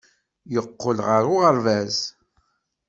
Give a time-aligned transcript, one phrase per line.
[0.53, 1.97] Yeqqel ɣer uɣerbaz.